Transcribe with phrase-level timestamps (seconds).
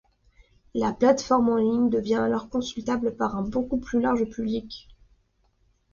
[0.73, 4.87] La plate-forme en ligne devient alors consultable par un beaucoup plus large public.